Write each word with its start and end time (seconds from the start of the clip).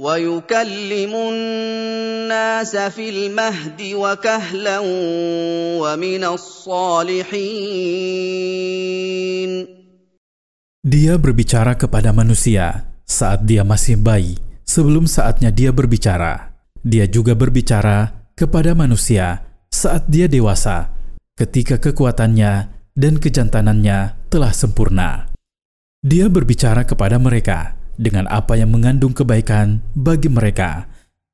ويكلم 0.00 1.12
الناس 1.16 2.76
في 2.76 3.06
المهد 3.08 3.80
وكهلا 3.96 4.78
ومن 5.80 6.22
الصالحين 6.24 7.56
Dia 10.86 11.18
berbicara 11.18 11.74
kepada 11.74 12.14
manusia 12.14 12.86
saat 13.02 13.42
dia 13.42 13.66
masih 13.66 13.98
bayi, 13.98 14.38
sebelum 14.62 15.10
saatnya 15.10 15.50
dia 15.50 15.74
berbicara. 15.74 16.54
Dia 16.78 17.10
juga 17.10 17.34
berbicara 17.34 18.30
kepada 18.38 18.70
manusia 18.70 19.42
saat 19.66 20.06
dia 20.06 20.30
dewasa, 20.30 20.94
ketika 21.34 21.82
kekuatannya 21.82 22.70
dan 22.94 23.18
kejantanannya 23.18 24.30
telah 24.30 24.54
sempurna. 24.54 25.26
Dia 26.06 26.30
berbicara 26.30 26.86
kepada 26.86 27.18
mereka 27.18 27.74
dengan 28.00 28.28
apa 28.28 28.56
yang 28.60 28.70
mengandung 28.72 29.16
kebaikan 29.16 29.80
bagi 29.96 30.28
mereka 30.28 30.86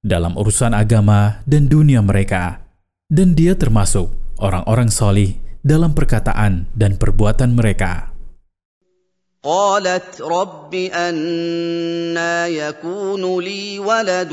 dalam 0.02 0.34
urusan 0.34 0.74
agama 0.74 1.42
dan 1.46 1.70
dunia 1.70 2.02
mereka, 2.02 2.58
dan 3.06 3.38
dia 3.38 3.54
termasuk 3.54 4.10
orang-orang 4.42 4.90
solih 4.90 5.38
dalam 5.62 5.94
perkataan 5.94 6.66
dan 6.74 6.98
perbuatan 6.98 7.54
mereka. 7.54 8.12
قالت 9.42 10.22
رب 10.22 10.70
أنا 10.70 12.46
يكون 12.46 13.42
لي 13.42 13.78
ولد 13.78 14.32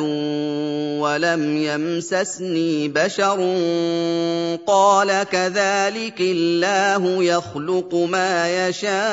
ولم 1.01 1.57
يمسسني 1.57 2.87
بشر 2.93 3.39
قال 4.67 5.23
كذلك 5.23 6.21
الله 6.21 7.23
يخلق 7.23 7.95
ما 7.95 8.67
يشاء 8.69 9.09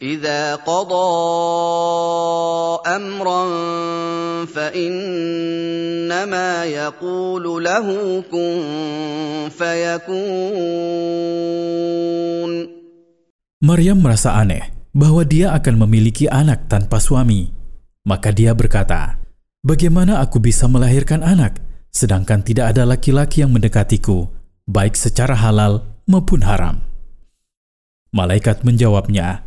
اذا 0.00 0.60
قضى 0.60 1.08
امرا 2.84 3.44
فانما 4.44 6.50
يقول 6.64 7.64
له 7.64 7.86
كن 8.28 8.52
فيكون 9.56 11.16
Maryam 13.56 14.04
merasa 14.04 14.36
aneh 14.36 14.68
bahwa 14.92 15.24
dia 15.24 15.56
akan 15.56 15.88
memiliki 15.88 16.28
anak 16.28 16.68
tanpa 16.68 17.00
suami. 17.00 17.56
Maka 18.04 18.36
dia 18.36 18.52
berkata, 18.52 19.16
"Bagaimana 19.64 20.20
aku 20.20 20.44
bisa 20.44 20.68
melahirkan 20.68 21.24
anak 21.24 21.56
sedangkan 21.88 22.44
tidak 22.44 22.76
ada 22.76 22.84
laki-laki 22.84 23.40
yang 23.40 23.56
mendekatiku, 23.56 24.28
baik 24.68 24.92
secara 24.92 25.32
halal 25.32 25.88
maupun 26.04 26.44
haram?" 26.44 26.84
Malaikat 28.12 28.60
menjawabnya, 28.60 29.46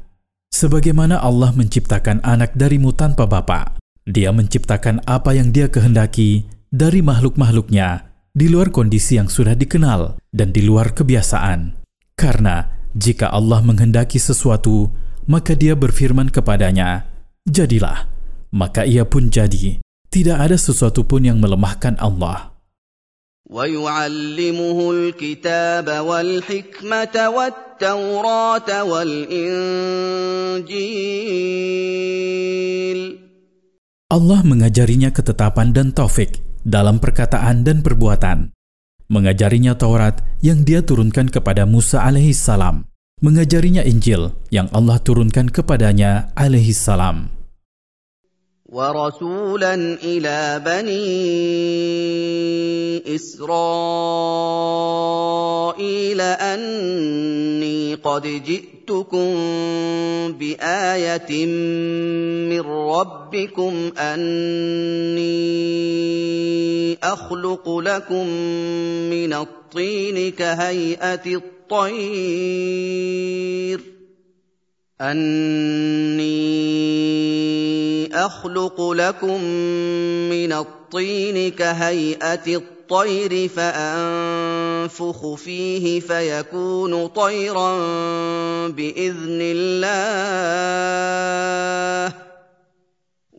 Sebagaimana 0.54 1.18
Allah 1.18 1.50
menciptakan 1.50 2.22
anak 2.22 2.54
darimu 2.54 2.94
tanpa 2.94 3.26
bapa, 3.26 3.74
Dia 4.06 4.30
menciptakan 4.30 5.02
apa 5.02 5.34
yang 5.34 5.50
Dia 5.50 5.66
kehendaki 5.66 6.46
dari 6.70 7.02
makhluk-makhluknya 7.02 8.06
di 8.30 8.46
luar 8.46 8.70
kondisi 8.70 9.18
yang 9.18 9.26
sudah 9.26 9.58
dikenal 9.58 10.14
dan 10.30 10.54
di 10.54 10.62
luar 10.62 10.94
kebiasaan. 10.94 11.74
Karena 12.14 12.70
jika 12.94 13.34
Allah 13.34 13.66
menghendaki 13.66 14.22
sesuatu, 14.22 14.94
maka 15.26 15.58
Dia 15.58 15.74
berfirman 15.74 16.30
kepadanya, 16.30 17.02
"Jadilah." 17.50 18.06
Maka 18.54 18.86
ia 18.86 19.02
pun 19.02 19.34
jadi. 19.34 19.82
Tidak 20.06 20.38
ada 20.38 20.54
sesuatu 20.54 21.02
pun 21.02 21.26
yang 21.26 21.42
melemahkan 21.42 21.98
Allah. 21.98 22.53
ويعلمه 23.49 24.91
الكتاب 24.91 25.87
والحكمه 25.89 27.15
والتوراه 27.35 28.69
والانجيل 28.83 29.39
Allah 34.09 34.41
mengajarinya 34.41 35.13
ketetapan 35.13 35.69
dan 35.69 35.93
taufik 35.93 36.41
dalam 36.65 36.97
perkataan 36.97 37.61
dan 37.61 37.85
perbuatan. 37.85 38.49
Mengajarinya 39.05 39.77
Taurat 39.77 40.17
yang 40.41 40.65
dia 40.65 40.81
turunkan 40.81 41.29
kepada 41.29 41.69
Musa 41.69 42.01
alaihi 42.01 42.33
salam. 42.33 42.89
Mengajarinya 43.21 43.85
Injil 43.85 44.33
yang 44.49 44.65
Allah 44.73 44.97
turunkan 44.97 45.53
kepadanya 45.53 46.33
alaihi 46.33 46.73
salam. 46.73 47.29
ورسولا 48.74 49.74
إلى 50.02 50.62
بني 50.66 51.06
إسرائيل 53.14 53.40
أني 56.20 57.94
قد 57.94 58.22
جئتكم 58.22 59.34
بآية 60.32 61.46
من 62.50 62.60
ربكم 62.60 63.92
أني 63.98 65.34
أخلق 67.02 67.78
لكم 67.78 68.26
من 69.10 69.32
الطين 69.32 70.30
كهيئة 70.32 71.26
الطير 71.26 72.34
أني 75.00 76.54
أخلق 78.14 78.90
لكم 78.90 79.44
من 80.30 80.52
الطين 80.52 81.50
كهيئة 81.50 82.56
الطير 82.56 83.48
فأنفخ 83.48 85.34
فيه 85.34 86.00
فيكون 86.00 87.06
طيرا 87.06 87.78
بإذن 88.68 89.38
الله. 89.42 90.84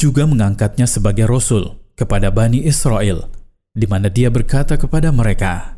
juga 0.00 0.24
mengangkatnya 0.24 0.88
sebagai 0.88 1.28
rasul 1.28 1.76
kepada 1.92 2.32
Bani 2.32 2.64
Israel, 2.64 3.28
di 3.76 3.84
mana 3.84 4.08
dia 4.08 4.32
berkata 4.32 4.80
kepada 4.80 5.12
mereka, 5.12 5.76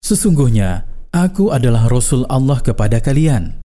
Sesungguhnya, 0.00 0.88
aku 1.12 1.52
adalah 1.52 1.92
rasul 1.92 2.24
Allah 2.32 2.64
kepada 2.64 3.04
kalian. 3.04 3.60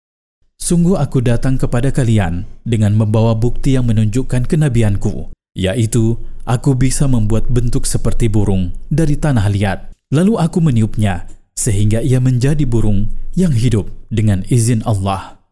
Sungguh 0.56 0.96
aku 0.96 1.20
datang 1.20 1.60
kepada 1.60 1.92
kalian 1.92 2.48
dengan 2.64 2.96
membawa 2.96 3.36
bukti 3.36 3.76
yang 3.76 3.92
menunjukkan 3.92 4.48
kenabianku, 4.48 5.36
yaitu 5.60 6.16
aku 6.48 6.80
bisa 6.80 7.12
membuat 7.12 7.52
bentuk 7.52 7.84
seperti 7.84 8.32
burung 8.32 8.72
dari 8.88 9.20
tanah 9.20 9.52
liat, 9.52 9.80
lalu 10.16 10.40
aku 10.40 10.64
meniupnya 10.64 11.28
sehingga 11.60 12.00
ia 12.00 12.24
menjadi 12.24 12.64
burung 12.64 13.12
yang 13.36 13.52
hidup 13.52 13.92
dengan 14.08 14.48
izin 14.48 14.80
Allah. 14.88 15.44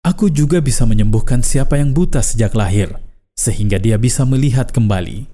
Aku 0.00 0.32
juga 0.32 0.64
bisa 0.64 0.88
menyembuhkan 0.88 1.44
siapa 1.44 1.76
yang 1.76 1.92
buta 1.92 2.24
sejak 2.24 2.56
lahir, 2.56 2.96
sehingga 3.36 3.80
dia 3.80 3.98
bisa 3.98 4.22
melihat 4.22 4.70
kembali. 4.70 5.28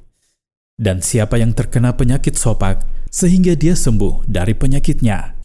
Dan 0.78 1.02
siapa 1.02 1.36
yang 1.42 1.52
terkena 1.52 1.94
penyakit 1.98 2.38
sopak, 2.38 2.86
sehingga 3.10 3.58
dia 3.58 3.74
sembuh 3.74 4.24
dari 4.30 4.54
penyakitnya. 4.54 5.38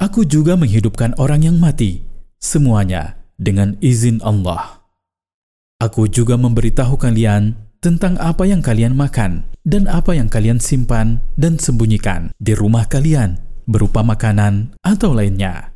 Aku 0.00 0.24
juga 0.24 0.56
menghidupkan 0.56 1.18
orang 1.20 1.44
yang 1.44 1.56
mati, 1.60 2.00
semuanya 2.40 3.20
dengan 3.36 3.76
izin 3.84 4.24
Allah. 4.24 4.80
Aku 5.80 6.08
juga 6.08 6.40
memberitahu 6.40 6.96
kalian 6.96 7.56
tentang 7.80 8.16
apa 8.20 8.44
yang 8.44 8.60
kalian 8.60 8.92
makan 8.92 9.48
dan 9.64 9.88
apa 9.88 10.12
yang 10.16 10.28
kalian 10.28 10.60
simpan 10.60 11.20
dan 11.36 11.56
sembunyikan 11.56 12.32
di 12.36 12.52
rumah 12.52 12.84
kalian 12.88 13.40
berupa 13.68 14.00
makanan 14.00 14.72
atau 14.80 15.12
lainnya. 15.12 15.72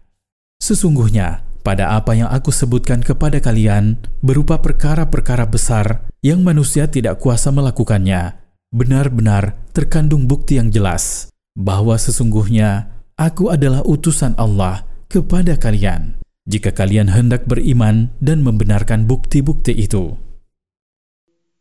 Sesungguhnya, 0.60 1.43
pada 1.64 1.96
apa 1.96 2.12
yang 2.12 2.28
aku 2.28 2.52
sebutkan 2.52 3.00
kepada 3.00 3.40
kalian 3.40 3.96
berupa 4.20 4.60
perkara-perkara 4.60 5.48
besar 5.48 6.04
yang 6.20 6.44
manusia 6.44 6.92
tidak 6.92 7.24
kuasa 7.24 7.48
melakukannya, 7.48 8.36
benar-benar 8.68 9.56
terkandung 9.72 10.28
bukti 10.28 10.60
yang 10.60 10.68
jelas 10.68 11.32
bahwa 11.56 11.96
sesungguhnya 11.96 12.92
aku 13.16 13.48
adalah 13.48 13.80
utusan 13.80 14.36
Allah 14.36 14.84
kepada 15.08 15.56
kalian. 15.56 16.20
Jika 16.44 16.76
kalian 16.76 17.08
hendak 17.08 17.48
beriman 17.48 18.12
dan 18.20 18.44
membenarkan 18.44 19.08
bukti-bukti 19.08 19.72
itu. 19.72 20.20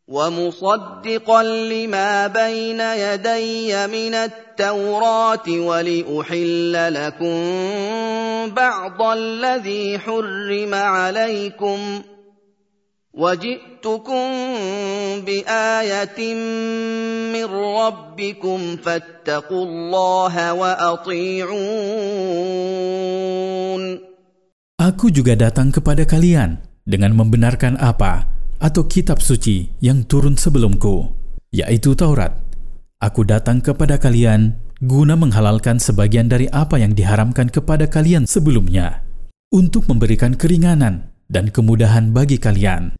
ومصدقا 0.08 1.42
لما 1.42 2.26
بين 2.26 2.80
يدي 2.80 3.86
من 3.86 4.14
التوراه 4.14 5.48
ولأحل 5.48 6.74
لكم 6.94 7.36
بعض 8.56 9.02
الذي 9.02 9.98
حرم 9.98 10.74
عليكم 10.74 12.02
وجئتكم 13.14 14.26
بآية 15.26 16.34
من 17.34 17.44
ربكم 17.76 18.76
فاتقوا 18.76 19.64
الله 19.64 20.52
وأطيعون 20.52 21.58
Aku 24.78 25.10
juga 25.10 25.34
datang 25.34 25.74
kepada 25.74 26.06
kalian 26.06 26.62
dengan 26.86 27.10
membenarkan 27.18 27.74
apa 27.82 28.30
atau 28.63 28.87
kitab 28.87 29.19
suci 29.19 29.67
yang 29.83 30.07
turun 30.07 30.39
sebelumku, 30.39 31.11
yaitu 31.51 31.91
Taurat. 31.99 32.31
Aku 33.03 33.27
datang 33.27 33.59
kepada 33.59 33.99
kalian 33.99 34.55
guna 34.79 35.19
menghalalkan 35.19 35.83
sebagian 35.83 36.31
dari 36.31 36.47
apa 36.47 36.79
yang 36.79 36.95
diharamkan 36.95 37.51
kepada 37.51 37.91
kalian 37.91 38.23
sebelumnya, 38.23 39.03
untuk 39.51 39.91
memberikan 39.91 40.39
keringanan 40.39 41.11
dan 41.27 41.51
kemudahan 41.51 42.15
bagi 42.15 42.39
kalian. 42.39 42.95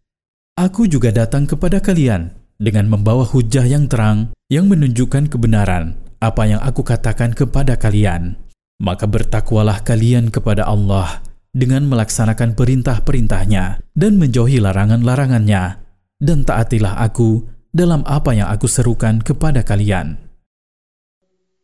Aku 0.59 0.85
juga 0.91 1.15
datang 1.15 1.47
kepada 1.47 1.79
kalian 1.79 2.35
dengan 2.59 2.91
membawa 2.91 3.23
hujah 3.23 3.63
yang 3.63 3.87
terang 3.87 4.35
yang 4.51 4.67
menunjukkan 4.67 5.31
kebenaran 5.31 5.97
apa 6.19 6.43
yang 6.45 6.59
aku 6.59 6.83
katakan 6.83 7.31
kepada 7.31 7.79
kalian. 7.79 8.35
Maka 8.83 9.07
bertakwalah 9.07 9.79
kalian 9.87 10.27
kepada 10.27 10.67
Allah 10.67 11.23
dengan 11.53 11.85
melaksanakan 11.85 12.57
perintah-perintahnya 12.57 13.79
dan 13.93 14.17
menjauhi 14.17 14.57
larangan-larangannya, 14.57 15.79
dan 16.17 16.41
taatilah 16.41 16.97
aku 16.97 17.45
dalam 17.69 18.01
apa 18.09 18.33
yang 18.33 18.49
aku 18.49 18.65
serukan 18.65 19.21
kepada 19.21 19.61
kalian. 19.61 20.17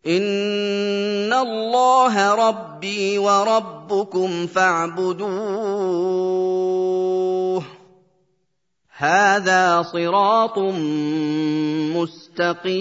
Inna 0.05 1.43
Allah 1.43 2.15
Rabbi 2.37 3.19
wa 3.19 3.43
Rabbukum 3.43 4.47
fa'buduh. 4.47 5.27
Hada 8.87 9.83
siratum 9.87 10.75
mustaqim. 11.91 12.79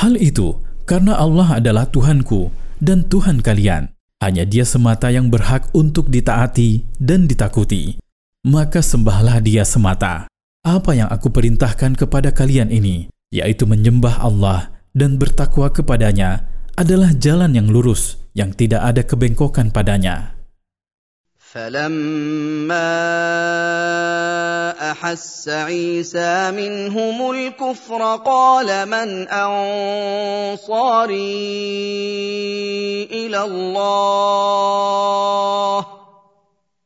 Hal 0.00 0.16
itu 0.20 0.63
karena 0.84 1.16
Allah 1.16 1.60
adalah 1.60 1.88
Tuhanku 1.88 2.52
dan 2.80 3.04
Tuhan 3.08 3.40
kalian. 3.40 3.92
Hanya 4.22 4.48
dia 4.48 4.64
semata 4.64 5.12
yang 5.12 5.28
berhak 5.28 5.68
untuk 5.76 6.08
ditaati 6.08 6.84
dan 6.96 7.28
ditakuti. 7.28 8.00
Maka 8.44 8.80
sembahlah 8.80 9.40
dia 9.44 9.64
semata. 9.68 10.28
Apa 10.64 10.96
yang 10.96 11.12
aku 11.12 11.28
perintahkan 11.28 11.92
kepada 11.92 12.32
kalian 12.32 12.72
ini, 12.72 13.12
yaitu 13.28 13.68
menyembah 13.68 14.24
Allah 14.24 14.72
dan 14.96 15.20
bertakwa 15.20 15.68
kepadanya, 15.68 16.48
adalah 16.72 17.12
jalan 17.12 17.52
yang 17.52 17.68
lurus 17.68 18.16
yang 18.32 18.50
tidak 18.52 18.80
ada 18.80 19.04
kebengkokan 19.04 19.68
padanya. 19.68 20.33
فلما 21.54 22.90
احس 24.90 25.48
عيسى 25.48 26.50
منهم 26.50 27.30
الكفر 27.30 28.16
قال 28.16 28.86
من 28.88 29.28
انصاري 29.28 30.64
إلى 33.12 33.42
الله 33.42 34.66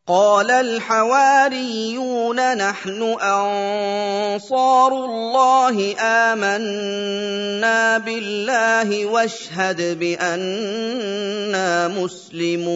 قال 0.07 0.51
الحواريون 0.51 2.35
نحن 2.35 2.99
انصار 3.23 4.91
الله 4.91 5.75
امنا 5.95 7.79
بالله 8.03 9.05
واشهد 9.05 9.79
بانا 9.99 11.87
مسلمون 11.87 12.73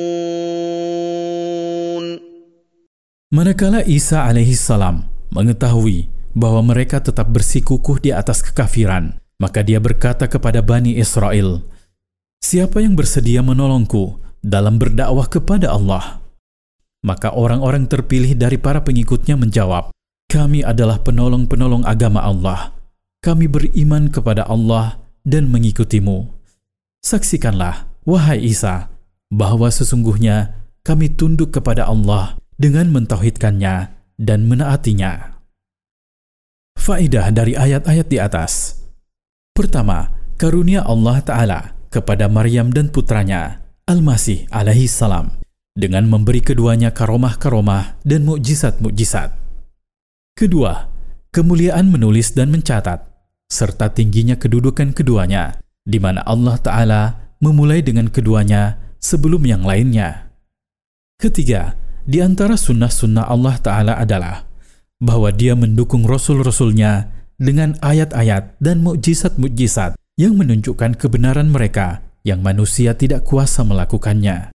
Manakala 3.28 3.84
Isa 3.84 4.24
alaihi 4.24 4.56
salam 4.56 5.04
mengetahui 5.36 6.08
bahwa 6.32 6.64
mereka 6.64 7.04
tetap 7.04 7.28
bersikukuh 7.28 8.00
di 8.00 8.16
atas 8.16 8.40
kekafiran, 8.40 9.20
maka 9.36 9.68
dia 9.68 9.84
berkata 9.84 10.32
kepada 10.32 10.64
Bani 10.64 10.96
Israel, 10.96 11.60
Siapa 12.40 12.80
yang 12.80 12.96
bersedia 12.96 13.44
menolongku 13.44 14.16
dalam 14.40 14.80
berdakwah 14.80 15.28
kepada 15.28 15.76
Allah? 15.76 16.21
Maka 17.03 17.35
orang-orang 17.35 17.91
terpilih 17.91 18.39
dari 18.39 18.63
para 18.63 18.87
pengikutnya 18.87 19.35
menjawab, 19.35 19.91
"Kami 20.31 20.63
adalah 20.63 21.03
penolong-penolong 21.03 21.83
agama 21.83 22.23
Allah. 22.23 22.79
Kami 23.19 23.51
beriman 23.51 24.07
kepada 24.07 24.47
Allah 24.47 25.03
dan 25.27 25.51
mengikutimu." 25.51 26.31
Saksikanlah, 27.03 27.91
wahai 28.07 28.47
Isa, 28.47 28.87
bahwa 29.35 29.67
sesungguhnya 29.67 30.55
kami 30.87 31.11
tunduk 31.11 31.51
kepada 31.51 31.91
Allah 31.91 32.39
dengan 32.55 32.95
mentauhidkannya 32.95 33.91
dan 34.23 34.47
menaatinya. 34.47 35.43
Faidah 36.79 37.35
dari 37.35 37.59
ayat-ayat 37.59 38.07
di 38.07 38.19
atas. 38.23 38.79
Pertama, 39.51 40.15
karunia 40.39 40.87
Allah 40.87 41.19
Ta'ala 41.19 41.61
kepada 41.91 42.31
Maryam 42.31 42.71
dan 42.71 42.95
putranya, 42.95 43.59
Al-Masih 43.91 44.47
alaihi 44.55 44.87
salam 44.87 45.43
dengan 45.73 46.05
memberi 46.09 46.45
keduanya 46.45 46.93
karomah-karomah 46.93 48.05
dan 48.05 48.29
mukjizat-mukjizat. 48.29 49.33
Kedua, 50.37 50.89
kemuliaan 51.33 51.89
menulis 51.89 52.37
dan 52.37 52.53
mencatat, 52.53 53.09
serta 53.49 53.93
tingginya 53.93 54.37
kedudukan 54.37 54.93
keduanya, 54.93 55.57
di 55.85 55.97
mana 55.97 56.21
Allah 56.29 56.57
Ta'ala 56.61 57.03
memulai 57.41 57.81
dengan 57.81 58.13
keduanya 58.13 58.79
sebelum 59.01 59.43
yang 59.49 59.65
lainnya. 59.65 60.31
Ketiga, 61.19 61.75
di 62.05 62.21
antara 62.21 62.55
sunnah-sunnah 62.55 63.27
Allah 63.27 63.57
Ta'ala 63.59 63.95
adalah 63.99 64.47
bahwa 65.03 65.35
dia 65.35 65.59
mendukung 65.59 66.07
Rasul-Rasulnya 66.07 67.11
dengan 67.41 67.75
ayat-ayat 67.83 68.63
dan 68.63 68.87
mukjizat-mukjizat 68.87 69.99
yang 70.21 70.39
menunjukkan 70.39 70.95
kebenaran 70.95 71.51
mereka 71.51 72.05
yang 72.23 72.39
manusia 72.39 72.95
tidak 72.95 73.27
kuasa 73.27 73.67
melakukannya. 73.67 74.52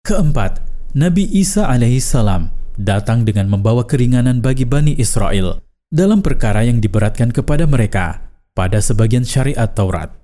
Keempat, 0.00 0.64
Nabi 0.96 1.28
Isa 1.28 1.68
alaihissalam 1.68 2.48
datang 2.80 3.20
dengan 3.28 3.52
membawa 3.52 3.84
keringanan 3.84 4.40
bagi 4.40 4.64
Bani 4.64 4.96
Israel 4.96 5.60
dalam 5.92 6.24
perkara 6.24 6.64
yang 6.64 6.80
diberatkan 6.80 7.28
kepada 7.28 7.68
mereka 7.68 8.32
pada 8.56 8.80
sebagian 8.80 9.28
syariat 9.28 9.68
Taurat. 9.68 10.19